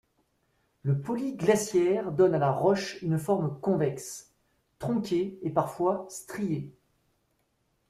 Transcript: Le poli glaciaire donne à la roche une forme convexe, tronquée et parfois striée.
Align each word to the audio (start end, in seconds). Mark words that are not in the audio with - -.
Le 0.81 0.99
poli 0.99 1.33
glaciaire 1.35 2.11
donne 2.11 2.33
à 2.33 2.39
la 2.39 2.51
roche 2.51 2.99
une 3.03 3.19
forme 3.19 3.59
convexe, 3.59 4.33
tronquée 4.79 5.37
et 5.43 5.51
parfois 5.51 6.07
striée. 6.09 6.73